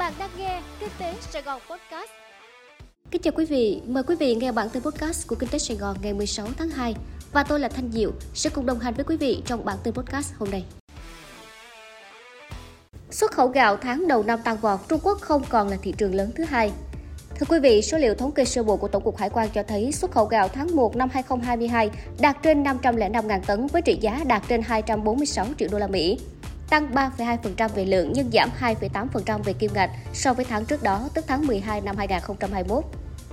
[0.00, 2.10] Bạn đang nghe Kinh tế Sài Gòn Podcast.
[3.10, 5.76] Kính chào quý vị, mời quý vị nghe bản tin podcast của Kinh tế Sài
[5.76, 6.94] Gòn ngày 16 tháng 2
[7.32, 9.94] và tôi là Thanh Diệu sẽ cùng đồng hành với quý vị trong bản tin
[9.94, 10.64] podcast hôm nay.
[13.10, 16.14] Xuất khẩu gạo tháng đầu năm tăng vọt, Trung Quốc không còn là thị trường
[16.14, 16.72] lớn thứ hai.
[17.34, 19.62] Thưa quý vị, số liệu thống kê sơ bộ của Tổng cục Hải quan cho
[19.62, 21.90] thấy xuất khẩu gạo tháng 1 năm 2022
[22.20, 26.18] đạt trên 505.000 tấn với trị giá đạt trên 246 triệu đô la Mỹ
[26.70, 31.08] tăng 3,2% về lượng nhưng giảm 2,8% về kim ngạch so với tháng trước đó,
[31.14, 32.84] tức tháng 12 năm 2021.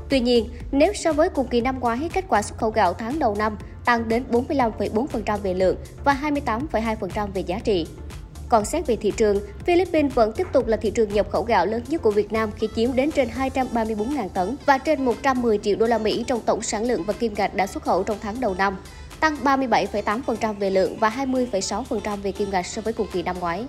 [0.09, 3.19] Tuy nhiên, nếu so với cùng kỳ năm ngoái, kết quả xuất khẩu gạo tháng
[3.19, 7.87] đầu năm tăng đến 45,4% về lượng và 28,2% về giá trị.
[8.49, 11.65] Còn xét về thị trường, Philippines vẫn tiếp tục là thị trường nhập khẩu gạo
[11.65, 15.75] lớn nhất của Việt Nam khi chiếm đến trên 234.000 tấn và trên 110 triệu
[15.75, 18.39] đô la Mỹ trong tổng sản lượng và kim ngạch đã xuất khẩu trong tháng
[18.39, 18.77] đầu năm
[19.19, 23.65] tăng 37,8% về lượng và 20,6% về kim ngạch so với cùng kỳ năm ngoái.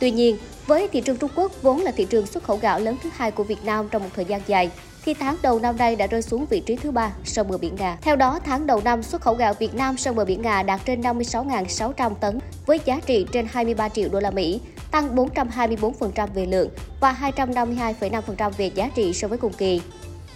[0.00, 2.96] Tuy nhiên, với thị trường Trung Quốc vốn là thị trường xuất khẩu gạo lớn
[3.02, 4.70] thứ hai của Việt Nam trong một thời gian dài,
[5.04, 7.76] thì tháng đầu năm nay đã rơi xuống vị trí thứ ba sau bờ biển
[7.76, 7.98] Nga.
[8.00, 10.80] Theo đó, tháng đầu năm xuất khẩu gạo Việt Nam sang bờ biển Nga đạt
[10.84, 14.60] trên 56.600 tấn với giá trị trên 23 triệu đô la Mỹ,
[14.90, 19.80] tăng 424% về lượng và 252,5% về giá trị so với cùng kỳ.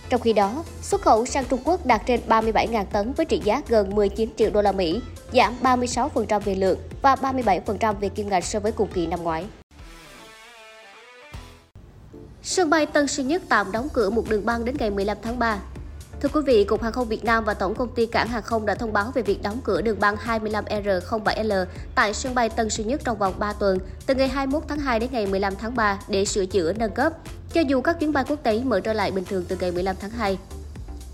[0.09, 3.63] Trong khi đó, xuất khẩu sang Trung Quốc đạt trên 37.000 tấn với trị giá
[3.69, 5.01] gần 19 triệu đô la Mỹ,
[5.33, 9.45] giảm 36% về lượng và 37% về kim ngạch so với cùng kỳ năm ngoái.
[12.43, 15.39] Sân bay Tân Sơn Nhất tạm đóng cửa một đường băng đến ngày 15 tháng
[15.39, 15.59] 3.
[16.23, 18.67] Thưa quý vị, Cục Hàng không Việt Nam và Tổng công ty Cảng Hàng không
[18.67, 22.89] đã thông báo về việc đóng cửa đường băng 25R07L tại sân bay Tân Sơn
[22.89, 25.99] Nhất trong vòng 3 tuần, từ ngày 21 tháng 2 đến ngày 15 tháng 3
[26.09, 27.13] để sửa chữa nâng cấp,
[27.53, 29.97] cho dù các chuyến bay quốc tế mở trở lại bình thường từ ngày 15
[30.01, 30.39] tháng 2.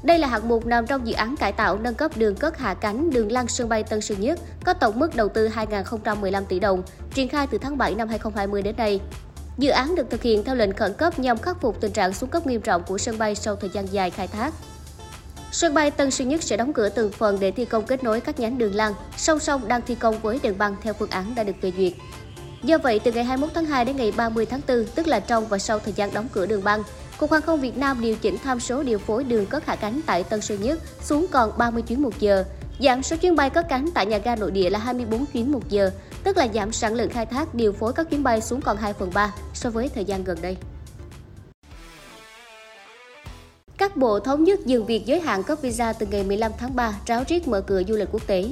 [0.03, 2.75] Đây là hạng mục nằm trong dự án cải tạo nâng cấp đường cất hạ
[2.75, 6.61] cánh đường lăn sân bay Tân Sơn Nhất, có tổng mức đầu tư 2.015 tỷ
[6.61, 6.83] đồng,
[7.15, 9.01] triển khai từ tháng 7 năm 2020 đến nay.
[9.59, 12.31] Dự án được thực hiện theo lệnh khẩn cấp nhằm khắc phục tình trạng xuống
[12.31, 14.55] cấp nghiêm trọng của sân bay sau thời gian dài khai thác.
[15.55, 18.20] Sân bay Tân Sơn Nhất sẽ đóng cửa từng phần để thi công kết nối
[18.20, 21.35] các nhánh đường lăn, song song đang thi công với đường băng theo phương án
[21.35, 21.92] đã được phê duyệt.
[22.63, 25.47] Do vậy, từ ngày 21 tháng 2 đến ngày 30 tháng 4, tức là trong
[25.47, 26.83] và sau thời gian đóng cửa đường băng,
[27.19, 30.01] Cục Hàng không Việt Nam điều chỉnh tham số điều phối đường cất hạ cánh
[30.07, 32.45] tại Tân Sơn Nhất xuống còn 30 chuyến một giờ,
[32.81, 35.69] giảm số chuyến bay cất cánh tại nhà ga nội địa là 24 chuyến một
[35.69, 35.91] giờ,
[36.25, 38.93] tức là giảm sản lượng khai thác điều phối các chuyến bay xuống còn 2
[38.93, 40.57] phần 3 so với thời gian gần đây.
[43.84, 46.95] Các bộ thống nhất dừng việc giới hạn cấp visa từ ngày 15 tháng 3,
[47.06, 48.45] ráo riết mở cửa du lịch quốc tế.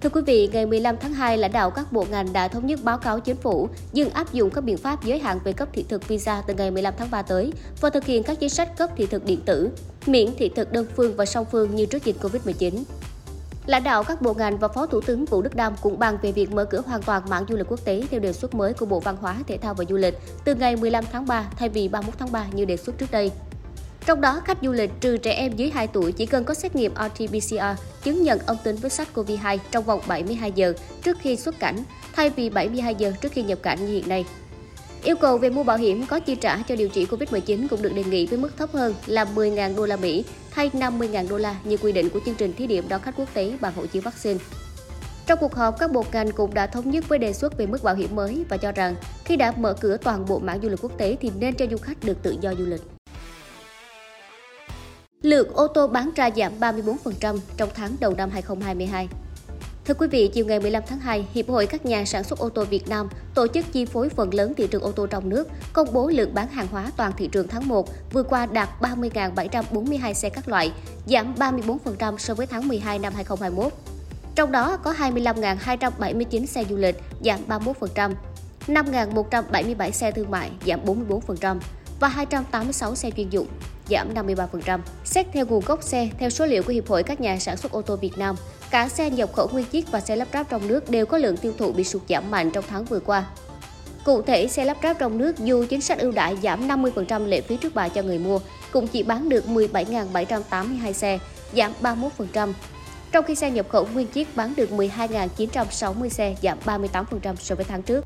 [0.00, 2.80] Thưa quý vị, ngày 15 tháng 2, lãnh đạo các bộ ngành đã thống nhất
[2.82, 5.84] báo cáo chính phủ dừng áp dụng các biện pháp giới hạn về cấp thị
[5.88, 8.90] thực visa từ ngày 15 tháng 3 tới và thực hiện các chính sách cấp
[8.96, 9.70] thị thực điện tử,
[10.06, 12.82] miễn thị thực đơn phương và song phương như trước dịch Covid-19.
[13.66, 16.32] Lãnh đạo các bộ ngành và Phó Thủ tướng Vũ Đức Đam cũng bàn về
[16.32, 18.86] việc mở cửa hoàn toàn mạng du lịch quốc tế theo đề xuất mới của
[18.86, 20.14] Bộ Văn hóa, Thể thao và Du lịch
[20.44, 23.30] từ ngày 15 tháng 3 thay vì 31 tháng 3 như đề xuất trước đây.
[24.08, 26.76] Trong đó, khách du lịch trừ trẻ em dưới 2 tuổi chỉ cần có xét
[26.76, 31.58] nghiệm RT-PCR chứng nhận âm tính với SARS-CoV-2 trong vòng 72 giờ trước khi xuất
[31.58, 31.76] cảnh,
[32.12, 34.24] thay vì 72 giờ trước khi nhập cảnh như hiện nay.
[35.04, 37.94] Yêu cầu về mua bảo hiểm có chi trả cho điều trị Covid-19 cũng được
[37.94, 41.56] đề nghị với mức thấp hơn là 10.000 đô la Mỹ thay 50.000 đô la
[41.64, 44.02] như quy định của chương trình thí điểm đón khách quốc tế bằng hộ chiếu
[44.02, 44.40] vaccine.
[45.26, 47.82] Trong cuộc họp, các bộ ngành cũng đã thống nhất với đề xuất về mức
[47.82, 50.82] bảo hiểm mới và cho rằng khi đã mở cửa toàn bộ mạng du lịch
[50.82, 52.97] quốc tế thì nên cho du khách được tự do du lịch.
[55.22, 59.08] Lượng ô tô bán ra giảm 34% trong tháng đầu năm 2022.
[59.84, 62.48] Thưa quý vị, chiều ngày 15 tháng 2, Hiệp hội các nhà sản xuất ô
[62.48, 65.48] tô Việt Nam tổ chức chi phối phần lớn thị trường ô tô trong nước,
[65.72, 70.12] công bố lượng bán hàng hóa toàn thị trường tháng 1 vừa qua đạt 30.742
[70.12, 70.72] xe các loại,
[71.06, 73.72] giảm 34% so với tháng 12 năm 2021.
[74.34, 78.14] Trong đó có 25.279 xe du lịch, giảm 31%,
[78.66, 81.58] 5.177 xe thương mại, giảm 44%
[82.00, 83.46] và 286 xe chuyên dụng,
[83.90, 84.80] giảm 53%.
[85.04, 87.72] Xét theo nguồn gốc xe, theo số liệu của Hiệp hội các nhà sản xuất
[87.72, 88.36] ô tô Việt Nam,
[88.70, 91.36] cả xe nhập khẩu nguyên chiếc và xe lắp ráp trong nước đều có lượng
[91.36, 93.24] tiêu thụ bị sụt giảm mạnh trong tháng vừa qua.
[94.04, 97.40] Cụ thể, xe lắp ráp trong nước dù chính sách ưu đãi giảm 50% lệ
[97.40, 98.38] phí trước bạ cho người mua,
[98.72, 101.18] cũng chỉ bán được 17.782 xe,
[101.56, 102.52] giảm 31%.
[103.12, 107.64] Trong khi xe nhập khẩu nguyên chiếc bán được 12.960 xe, giảm 38% so với
[107.64, 108.04] tháng trước.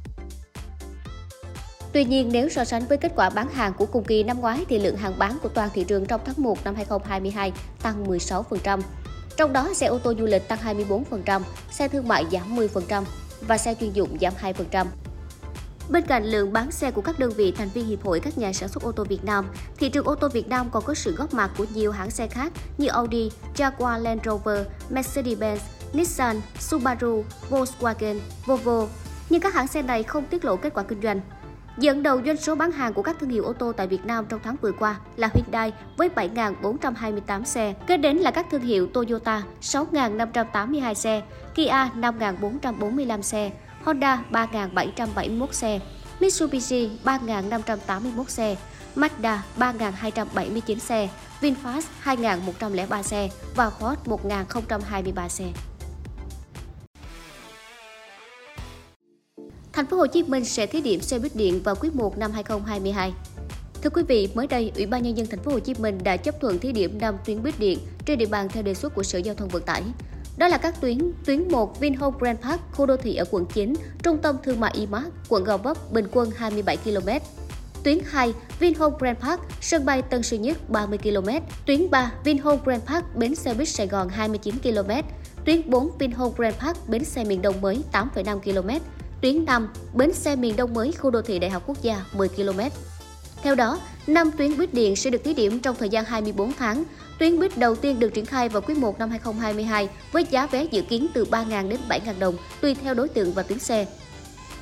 [1.92, 4.64] Tuy nhiên, nếu so sánh với kết quả bán hàng của cùng kỳ năm ngoái
[4.68, 7.52] thì lượng hàng bán của toàn thị trường trong tháng 1 năm 2022
[7.82, 8.80] tăng 16%.
[9.36, 13.02] Trong đó, xe ô tô du lịch tăng 24%, xe thương mại giảm 10%
[13.40, 14.86] và xe chuyên dụng giảm 2%.
[15.88, 18.52] Bên cạnh lượng bán xe của các đơn vị thành viên Hiệp hội các nhà
[18.52, 19.46] sản xuất ô tô Việt Nam,
[19.76, 22.26] thị trường ô tô Việt Nam còn có sự góp mặt của nhiều hãng xe
[22.26, 25.58] khác như Audi, Jaguar Land Rover, Mercedes-Benz,
[25.92, 28.86] Nissan, Subaru, Volkswagen, Volvo.
[29.30, 31.20] Nhưng các hãng xe này không tiết lộ kết quả kinh doanh.
[31.78, 34.26] Dẫn đầu doanh số bán hàng của các thương hiệu ô tô tại Việt Nam
[34.28, 38.86] trong tháng vừa qua là Hyundai với 7.428 xe, kế đến là các thương hiệu
[38.86, 41.22] Toyota 6.582 xe,
[41.54, 43.50] Kia 5.445 xe,
[43.84, 45.80] Honda 3.771 xe,
[46.20, 48.56] Mitsubishi 3.581 xe,
[48.96, 51.08] Mazda 3.279 xe,
[51.40, 55.71] VinFast 2.103 xe và Ford 1.023 xe.
[59.82, 62.30] Thành phố Hồ Chí Minh sẽ thí điểm xe buýt điện vào quý 1 năm
[62.32, 63.12] 2022.
[63.82, 66.16] Thưa quý vị, mới đây, Ủy ban nhân dân thành phố Hồ Chí Minh đã
[66.16, 69.02] chấp thuận thí điểm 5 tuyến buýt điện trên địa bàn theo đề xuất của
[69.02, 69.82] Sở Giao thông Vận tải.
[70.36, 73.74] Đó là các tuyến tuyến 1 Vinhome Grand Park, khu đô thị ở quận 9,
[74.02, 77.08] trung tâm thương mại Imart, quận Gò Vấp, bình quân 27 km.
[77.82, 81.28] Tuyến 2 Vinhome Grand Park, sân bay Tân Sơn Nhất 30 km.
[81.66, 84.90] Tuyến 3 Vinhome Grand Park, bến xe buýt Sài Gòn 29 km.
[85.44, 88.84] Tuyến 4 Vinhome Grand Park, bến xe miền Đông mới 8,5 km.
[89.22, 92.28] Tuyến 5 bến xe miền Đông mới, khu đô thị Đại học Quốc gia 10
[92.28, 92.60] km.
[93.42, 96.84] Theo đó, 5 tuyến buýt điện sẽ được thí điểm trong thời gian 24 tháng.
[97.18, 100.64] Tuyến buýt đầu tiên được triển khai vào quý 1 năm 2022 với giá vé
[100.64, 103.86] dự kiến từ 3.000 đến 7.000 đồng tùy theo đối tượng và tuyến xe.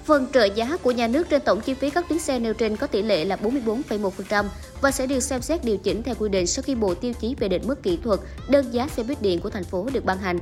[0.05, 2.77] Phần trợ giá của nhà nước trên tổng chi phí các tuyến xe nêu trên
[2.77, 4.45] có tỷ lệ là 44,1%
[4.81, 7.35] và sẽ được xem xét điều chỉnh theo quy định sau khi Bộ Tiêu chí
[7.41, 10.19] về định mức kỹ thuật đơn giá xe buýt điện của thành phố được ban
[10.19, 10.39] hành.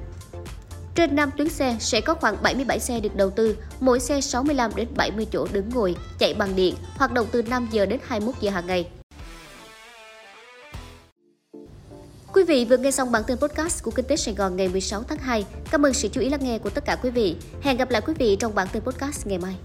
[0.99, 4.71] Trên 5 tuyến xe sẽ có khoảng 77 xe được đầu tư, mỗi xe 65
[4.75, 8.35] đến 70 chỗ đứng ngồi, chạy bằng điện, hoạt động từ 5 giờ đến 21
[8.41, 8.89] giờ hàng ngày.
[12.33, 15.03] Quý vị vừa nghe xong bản tin podcast của Kinh tế Sài Gòn ngày 16
[15.03, 15.45] tháng 2.
[15.71, 17.37] Cảm ơn sự chú ý lắng nghe của tất cả quý vị.
[17.63, 19.57] Hẹn gặp lại quý vị trong bản tin podcast ngày mai.